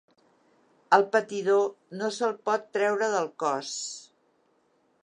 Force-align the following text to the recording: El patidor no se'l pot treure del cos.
El 0.97 1.05
patidor 1.17 1.61
no 2.01 2.09
se'l 2.17 2.35
pot 2.49 2.67
treure 2.79 3.13
del 3.19 3.31
cos. 3.45 3.79